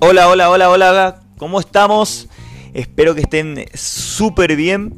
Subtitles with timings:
[0.00, 2.28] Hola, hola, hola, hola, ¿cómo estamos?
[2.74, 4.94] Espero que estén súper bien.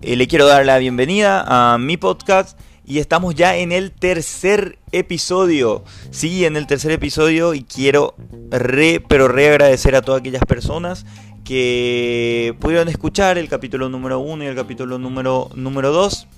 [0.00, 4.78] Eh, le quiero dar la bienvenida a mi podcast y estamos ya en el tercer
[4.92, 5.84] episodio.
[6.10, 8.14] Sí, en el tercer episodio y quiero
[8.50, 11.04] re, pero re agradecer a todas aquellas personas
[11.44, 16.28] que pudieron escuchar el capítulo número 1 y el capítulo número 2.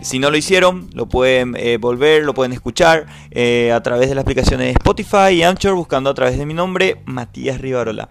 [0.00, 4.14] Si no lo hicieron, lo pueden eh, volver, lo pueden escuchar eh, a través de
[4.14, 8.08] las aplicaciones Spotify y Anchor, buscando a través de mi nombre, Matías Rivarola.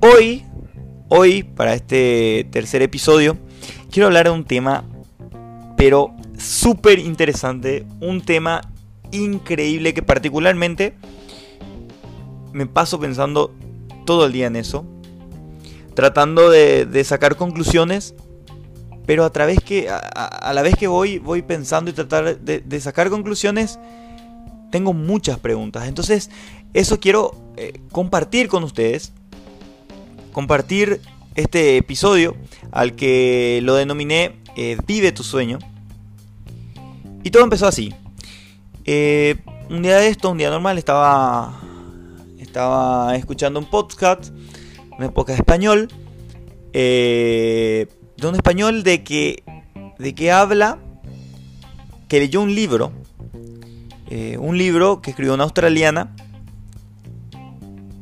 [0.00, 0.44] Hoy,
[1.08, 3.36] hoy, para este tercer episodio,
[3.90, 4.84] quiero hablar de un tema,
[5.76, 8.60] pero súper interesante, un tema
[9.12, 10.96] increíble que particularmente
[12.52, 13.54] me paso pensando
[14.06, 14.84] todo el día en eso,
[15.94, 18.14] tratando de sacar conclusiones
[19.06, 23.08] pero a través que a, la vez que voy voy pensando y tratar de, sacar
[23.08, 23.78] conclusiones
[24.70, 25.88] tengo muchas preguntas.
[25.88, 26.30] Entonces
[26.74, 29.12] eso quiero eh, compartir con ustedes
[30.32, 31.00] compartir
[31.34, 32.36] este episodio
[32.70, 35.58] al que lo denominé eh, vive tu sueño.
[37.22, 37.94] Y todo empezó así.
[38.84, 39.36] Eh,
[39.70, 41.60] un día de esto un día normal estaba
[42.38, 44.30] estaba escuchando un podcast
[44.98, 45.88] un podcast español
[46.72, 49.42] eh, de un español de que,
[49.98, 50.78] de que habla,
[52.08, 52.92] que leyó un libro,
[54.08, 56.14] eh, un libro que escribió una australiana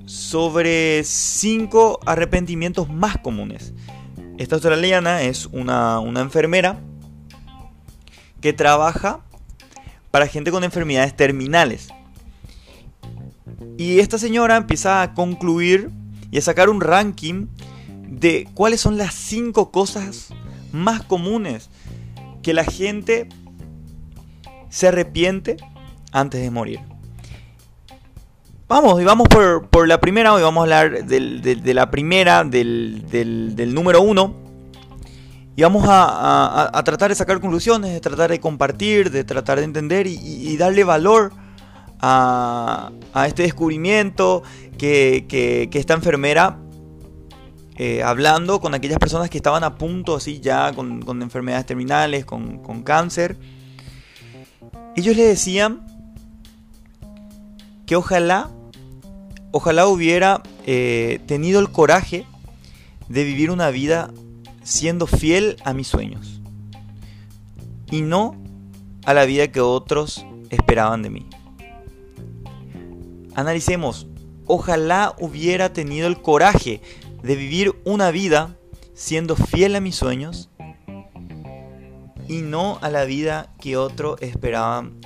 [0.07, 3.73] sobre cinco arrepentimientos más comunes.
[4.39, 6.81] Esta australiana es una, una enfermera
[8.41, 9.21] que trabaja
[10.11, 11.89] para gente con enfermedades terminales.
[13.79, 15.91] Y esta señora empieza a concluir
[16.31, 17.47] y a sacar un ranking
[18.09, 20.29] de cuáles son las cinco cosas
[20.73, 21.71] más comunes
[22.43, 23.29] que la gente
[24.69, 25.57] se arrepiente
[26.13, 26.81] antes de morir.
[28.67, 34.03] Vamos, y vamos por, la primera, hoy vamos a hablar de la primera, del, número
[34.03, 34.35] uno.
[35.57, 40.07] Y vamos a, tratar de sacar conclusiones, de tratar de compartir, de tratar de entender
[40.07, 41.33] y, darle valor
[42.01, 42.91] a,
[43.27, 44.43] este descubrimiento
[44.77, 46.59] que, que esta enfermera
[47.77, 52.83] eh, hablando con aquellas personas que estaban a punto, así ya con, enfermedades terminales, con,
[52.85, 53.37] cáncer.
[54.97, 55.85] Ellos le decían
[57.85, 58.51] que ojalá,
[59.51, 62.27] ojalá hubiera eh, tenido el coraje
[63.09, 64.11] de vivir una vida
[64.63, 66.41] siendo fiel a mis sueños
[67.91, 68.37] y no
[69.05, 71.27] a la vida que otros esperaban de mí.
[73.35, 74.07] Analicemos,
[74.47, 76.81] ojalá hubiera tenido el coraje
[77.25, 78.55] de vivir una vida
[78.93, 80.51] siendo fiel a mis sueños
[82.29, 85.01] y no a la vida que otros esperaban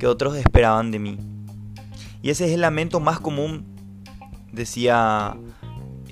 [0.00, 1.18] que otros esperaban de mí.
[2.22, 3.66] Y ese es el lamento más común,
[4.50, 5.36] decía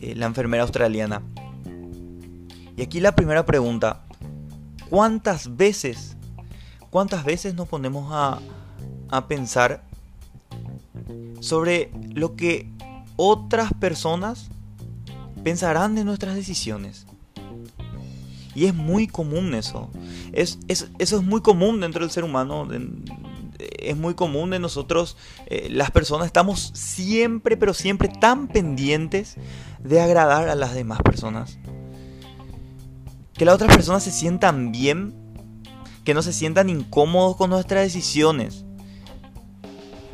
[0.01, 1.23] eh, la enfermera australiana.
[2.77, 4.05] Y aquí la primera pregunta,
[4.89, 6.17] ¿cuántas veces,
[6.91, 8.39] cuántas veces nos ponemos a,
[9.09, 9.83] a pensar
[11.41, 12.71] sobre lo que
[13.17, 14.51] otras personas
[15.43, 17.06] pensarán de nuestras decisiones.
[18.54, 19.91] Y es muy común eso.
[20.32, 22.69] Es, eso es muy común dentro del ser humano.
[23.59, 25.16] Es muy común de nosotros,
[25.47, 29.37] eh, las personas, estamos siempre, pero siempre tan pendientes
[29.82, 31.59] de agradar a las demás personas.
[33.34, 35.15] Que las otras personas se sientan bien,
[36.05, 38.65] que no se sientan incómodos con nuestras decisiones.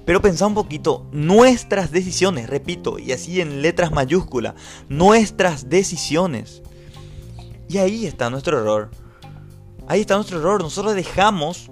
[0.05, 4.55] Pero pensá un poquito, nuestras decisiones, repito, y así en letras mayúsculas,
[4.89, 6.63] nuestras decisiones.
[7.69, 8.91] Y ahí está nuestro error.
[9.87, 10.63] Ahí está nuestro error.
[10.63, 11.71] Nosotros dejamos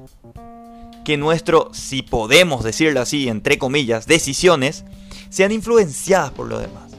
[1.05, 4.85] que nuestro, si podemos decirlo así, entre comillas, decisiones,
[5.29, 6.93] sean influenciadas por lo demás.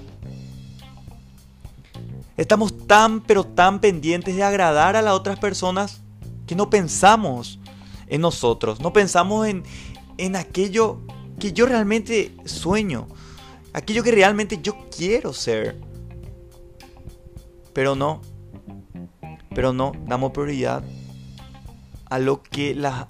[2.37, 6.01] Estamos tan pero tan pendientes de agradar a las otras personas
[6.47, 7.59] que no pensamos
[8.07, 9.63] en nosotros, no pensamos en,
[10.17, 10.99] en aquello
[11.43, 13.09] que yo realmente sueño,
[13.73, 15.77] aquello que realmente yo quiero ser.
[17.73, 18.21] Pero no,
[19.53, 20.85] pero no, damos prioridad
[22.05, 23.07] a lo que las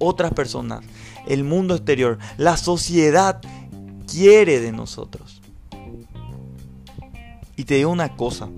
[0.00, 0.84] otras personas,
[1.28, 3.40] el mundo exterior, la sociedad
[4.08, 5.40] quiere de nosotros.
[7.54, 8.48] Y te digo una cosa,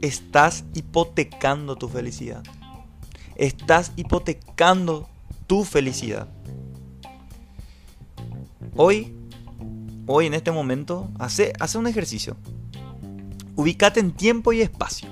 [0.00, 2.42] estás hipotecando tu felicidad.
[3.36, 5.06] Estás hipotecando
[5.46, 6.28] tu felicidad.
[8.76, 9.14] Hoy,
[10.06, 12.36] hoy en este momento, hace, hace un ejercicio.
[13.56, 15.08] Ubícate en tiempo y espacio.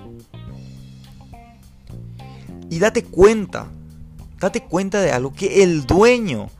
[2.70, 3.70] Y date cuenta,
[4.38, 6.50] date cuenta de algo, que el dueño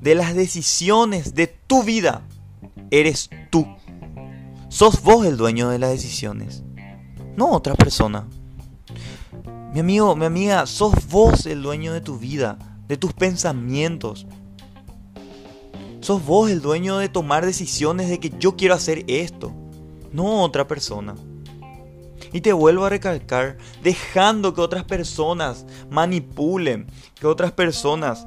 [0.00, 2.22] de las decisiones de tu vida
[2.90, 3.66] eres tú.
[4.68, 6.62] Sos vos el dueño de las decisiones,
[7.36, 8.28] no otra persona.
[9.72, 12.58] Mi amigo, mi amiga, sos vos el dueño de tu vida,
[12.88, 14.26] de tus pensamientos.
[16.06, 19.52] Sos vos el dueño de tomar decisiones de que yo quiero hacer esto,
[20.12, 21.16] no otra persona.
[22.32, 26.86] Y te vuelvo a recalcar, dejando que otras personas manipulen,
[27.16, 28.24] que otras personas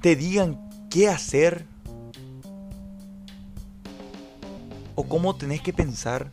[0.00, 1.66] te digan qué hacer
[4.94, 6.30] o cómo tenés que pensar,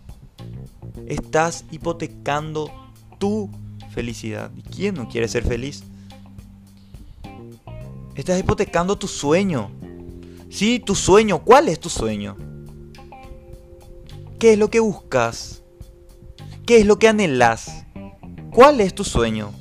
[1.08, 2.72] estás hipotecando
[3.18, 3.50] tu
[3.90, 4.52] felicidad.
[4.56, 5.84] ¿Y quién no quiere ser feliz?
[8.14, 9.72] Estás hipotecando tu sueño.
[10.54, 11.40] Sí, tu sueño.
[11.40, 12.38] ¿Cuál es tu sueño?
[14.38, 15.64] ¿Qué es lo que buscas?
[16.68, 17.88] ¿Qué es lo que anhelas?
[18.52, 19.52] ¿Cuál es tu sueño?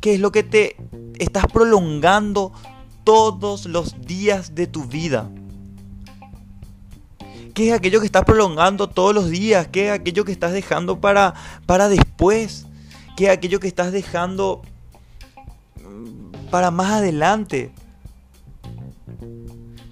[0.00, 0.76] ¿Qué es lo que te
[1.18, 2.52] estás prolongando
[3.04, 5.30] todos los días de tu vida?
[7.52, 9.68] ¿Qué es aquello que estás prolongando todos los días?
[9.68, 11.34] ¿Qué es aquello que estás dejando para,
[11.66, 12.64] para después?
[13.14, 14.62] ¿Qué es aquello que estás dejando
[15.84, 17.72] mm, para más adelante?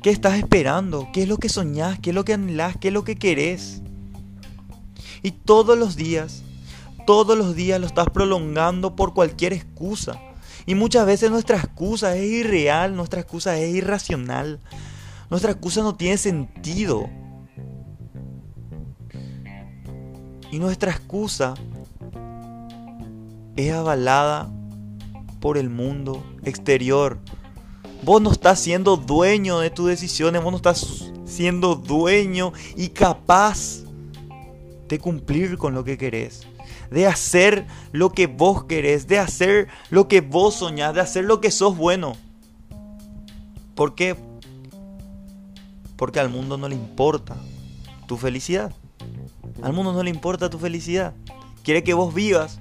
[0.03, 1.09] ¿Qué estás esperando?
[1.13, 1.99] ¿Qué es lo que soñás?
[1.99, 2.75] ¿Qué es lo que anhelás?
[2.79, 3.83] ¿Qué es lo que querés?
[5.23, 6.43] Y todos los días,
[7.07, 10.19] todos los días lo estás prolongando por cualquier excusa.
[10.65, 14.61] Y muchas veces nuestra excusa es irreal, nuestra excusa es irracional.
[15.29, 17.11] Nuestra excusa no tiene sentido.
[20.51, 21.55] Y nuestra excusa
[23.55, 24.51] es avalada
[25.41, 27.19] por el mundo exterior.
[28.03, 33.85] Vos no estás siendo dueño de tus decisiones, vos no estás siendo dueño y capaz
[34.89, 36.47] de cumplir con lo que querés,
[36.91, 41.41] de hacer lo que vos querés, de hacer lo que vos soñás, de hacer lo
[41.41, 42.17] que sos bueno.
[43.75, 44.17] ¿Por qué?
[45.97, 47.37] Porque al mundo no le importa
[48.07, 48.75] tu felicidad.
[49.63, 51.15] Al mundo no le importa tu felicidad.
[51.63, 52.61] Quiere que vos vivas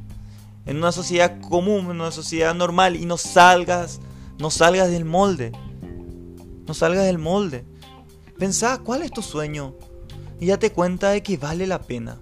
[0.65, 4.01] en una sociedad común, en una sociedad normal y no salgas,
[4.39, 5.51] no salgas del molde.
[6.65, 7.65] No salgas del molde.
[8.37, 9.75] Pensá, ¿cuál es tu sueño?
[10.39, 12.17] Y date cuenta de que vale la pena.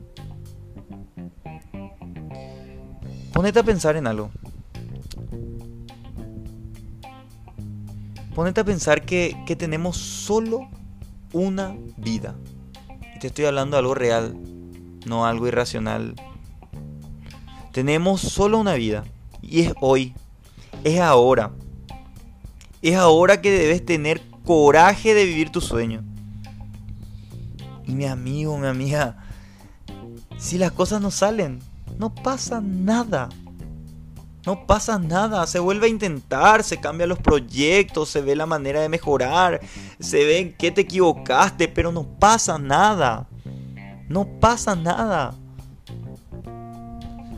[3.34, 4.32] Ponete a pensar en algo.
[8.34, 10.68] Ponete a pensar que, que tenemos solo
[11.34, 12.36] una vida.
[13.16, 14.36] Y te estoy hablando de algo real,
[15.06, 16.16] no algo irracional.
[17.72, 19.04] Tenemos solo una vida
[19.40, 20.16] y es hoy,
[20.84, 21.52] es ahora.
[22.82, 26.04] Es ahora que debes tener coraje de vivir tu sueño.
[27.86, 29.18] Y mi amigo, mi amiga,
[30.38, 31.60] si las cosas no salen,
[31.98, 33.30] no pasa nada.
[34.46, 38.80] No pasa nada, se vuelve a intentar, se cambian los proyectos, se ve la manera
[38.80, 39.60] de mejorar,
[40.00, 43.28] se ve en qué te equivocaste, pero no pasa nada.
[44.08, 45.34] No pasa nada.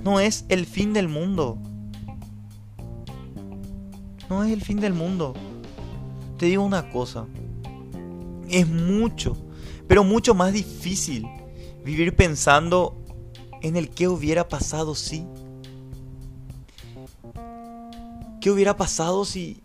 [0.04, 1.58] No es el fin del mundo.
[4.30, 5.34] No es el fin del mundo.
[6.38, 7.26] Te digo una cosa.
[8.48, 9.36] Es mucho,
[9.88, 11.28] pero mucho más difícil
[11.84, 12.98] vivir pensando
[13.62, 15.26] en el que hubiera pasado si.
[18.42, 19.62] ¿Qué hubiera pasado si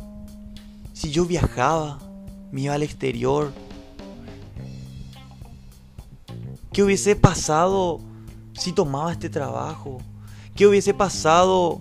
[0.92, 1.98] si yo viajaba,
[2.50, 3.52] me iba al exterior,
[6.74, 8.00] ¿Qué hubiese pasado
[8.52, 9.98] si tomaba este trabajo?
[10.56, 11.80] ¿Qué hubiese pasado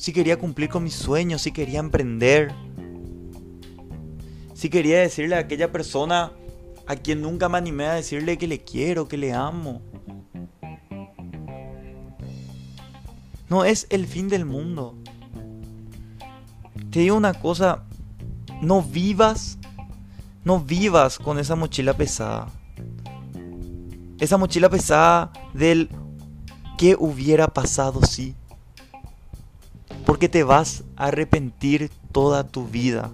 [0.00, 2.54] si quería cumplir con mis sueños, si quería emprender?
[4.54, 6.32] Si quería decirle a aquella persona
[6.86, 9.82] a quien nunca me animé a decirle que le quiero, que le amo.
[13.50, 14.96] No es el fin del mundo.
[16.90, 17.84] Te digo una cosa,
[18.62, 19.58] no vivas,
[20.44, 22.48] no vivas con esa mochila pesada
[24.20, 25.88] esa mochila pesada del
[26.76, 28.36] qué hubiera pasado si.
[30.04, 33.12] Porque te vas a arrepentir toda tu vida.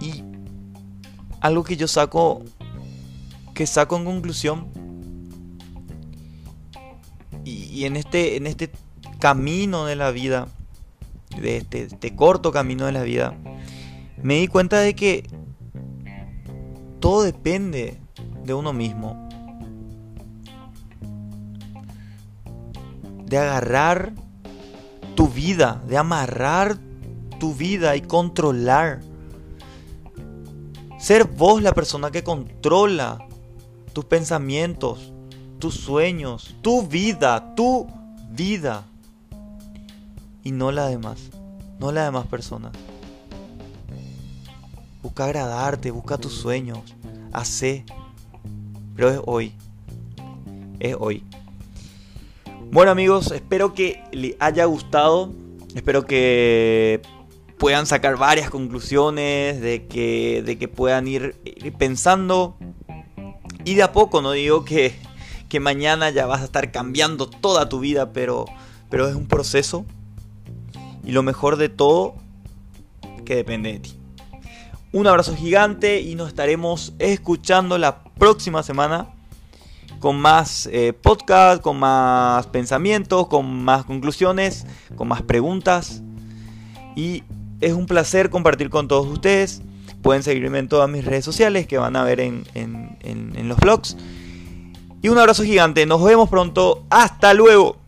[0.00, 0.24] Y
[1.40, 2.42] algo que yo saco,
[3.54, 4.68] que saco en conclusión,
[7.44, 8.70] y, en, este, en este
[9.18, 10.48] camino de la vida,
[11.40, 13.34] de este, este corto camino de la vida,
[14.22, 15.28] me di cuenta de que
[17.00, 17.98] todo depende
[18.44, 19.21] de uno mismo.
[23.32, 24.12] De agarrar
[25.16, 26.76] tu vida, de amarrar
[27.40, 29.00] tu vida y controlar.
[30.98, 33.26] Ser vos la persona que controla
[33.94, 35.14] tus pensamientos,
[35.58, 37.86] tus sueños, tu vida, tu
[38.28, 38.84] vida.
[40.44, 41.30] Y no la demás.
[41.80, 42.72] no las demás personas.
[45.02, 46.80] Busca agradarte, busca tus sueños,
[47.32, 47.86] hace.
[48.94, 49.54] Pero es hoy.
[50.80, 51.24] Es hoy.
[52.72, 55.30] Bueno amigos, espero que les haya gustado.
[55.74, 57.02] Espero que
[57.58, 61.36] puedan sacar varias conclusiones, de que, de que puedan ir,
[61.76, 62.56] pensando.
[63.66, 64.94] Y de a poco, no digo que,
[65.50, 68.46] que mañana ya vas a estar cambiando toda tu vida, pero,
[68.88, 69.84] pero es un proceso.
[71.04, 72.14] Y lo mejor de todo,
[73.26, 73.98] que depende de ti.
[74.92, 79.10] Un abrazo gigante y nos estaremos escuchando la próxima semana
[80.02, 84.66] con más eh, podcast, con más pensamientos, con más conclusiones,
[84.96, 86.02] con más preguntas.
[86.96, 87.22] Y
[87.60, 89.62] es un placer compartir con todos ustedes.
[90.02, 93.96] Pueden seguirme en todas mis redes sociales que van a ver en, en los blogs.
[95.02, 95.86] Y un abrazo gigante.
[95.86, 96.84] Nos vemos pronto.
[96.90, 97.81] Hasta luego.